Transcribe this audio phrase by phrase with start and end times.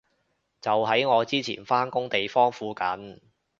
[0.61, 3.21] 就喺我之前返工地方附近